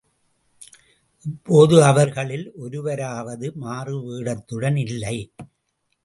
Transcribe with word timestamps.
இப்போது 1.25 1.83
அவர்களில் 1.83 2.51
ஒருவராவது 2.55 3.53
மாறுவேடத்துடன் 3.61 4.77
இல்லை. 4.77 5.17